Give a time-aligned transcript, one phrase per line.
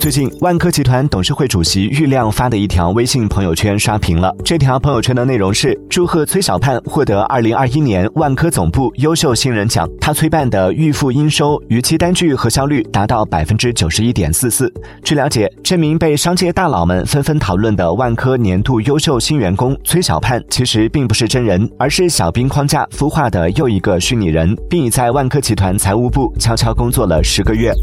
[0.00, 4.34] 最近万科集团董事会主席郁亮发的一条微信朋友圈刷屏了。
[4.44, 14.72] 这条朋友圈的内容是祝贺崔小盼获得二零二一年万科总部优秀新人奖他催办的预付应收逾期单据核销率达到百分之九十一点四四。
[15.02, 27.74] 据了解这名被商界大佬们纷纷讨论的万科年度优秀新员工崔小盼其实并不是真人而是小兵框架孵化的又一个虚拟人并已在万科集团财务部悄悄工作了十个月。